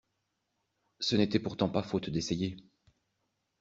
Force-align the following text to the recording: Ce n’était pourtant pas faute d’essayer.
Ce 0.99 1.15
n’était 1.15 1.37
pourtant 1.37 1.69
pas 1.69 1.83
faute 1.83 2.09
d’essayer. 2.09 2.57